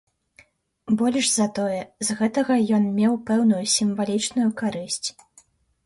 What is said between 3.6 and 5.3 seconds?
сімвалічную карысць.